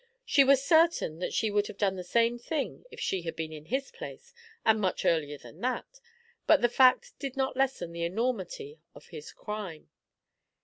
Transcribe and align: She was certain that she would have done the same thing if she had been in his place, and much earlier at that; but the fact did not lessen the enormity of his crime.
She 0.25 0.43
was 0.43 0.63
certain 0.65 1.19
that 1.19 1.31
she 1.31 1.51
would 1.51 1.67
have 1.67 1.77
done 1.77 1.95
the 1.95 2.03
same 2.03 2.39
thing 2.39 2.85
if 2.89 2.99
she 2.99 3.21
had 3.21 3.35
been 3.35 3.53
in 3.53 3.65
his 3.65 3.91
place, 3.91 4.33
and 4.65 4.81
much 4.81 5.05
earlier 5.05 5.37
at 5.45 5.61
that; 5.61 5.99
but 6.47 6.63
the 6.63 6.69
fact 6.69 7.13
did 7.19 7.37
not 7.37 7.55
lessen 7.55 7.91
the 7.91 8.03
enormity 8.03 8.81
of 8.95 9.09
his 9.09 9.31
crime. 9.31 9.91